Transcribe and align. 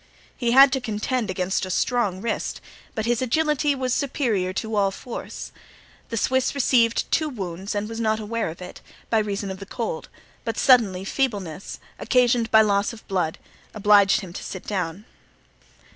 He 0.35 0.49
had 0.49 0.71
to 0.73 0.81
contend 0.81 1.29
against 1.29 1.63
a 1.63 1.69
strong 1.69 2.21
wrist, 2.21 2.59
but 2.95 3.05
his 3.05 3.21
agility 3.21 3.75
was 3.75 3.93
superior 3.93 4.51
to 4.53 4.75
all 4.75 4.89
force. 4.89 5.51
The 6.09 6.17
Swiss 6.17 6.55
received 6.55 7.11
two 7.11 7.29
wounds 7.29 7.75
and 7.75 7.87
was 7.87 7.99
not 7.99 8.19
aware 8.19 8.49
of 8.49 8.63
it, 8.63 8.81
by 9.11 9.19
reason 9.19 9.51
of 9.51 9.59
the 9.59 9.67
cold; 9.67 10.09
but 10.43 10.57
suddenly 10.57 11.05
feebleness, 11.05 11.77
occasioned 11.99 12.49
by 12.49 12.63
loss 12.63 12.93
of 12.93 13.07
blood, 13.07 13.37
obliged 13.75 14.21
him 14.21 14.33
to 14.33 14.43
sit 14.43 14.65
down. 14.65 15.05